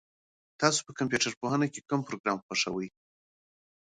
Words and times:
تاسو 0.61 0.79
په 0.87 0.91
کمپيوټر 0.99 1.31
پوهنه 1.41 1.67
کي 1.73 1.81
کوم 1.89 1.99
پروګرام 2.07 2.37
خوښوئ؟ 2.45 2.87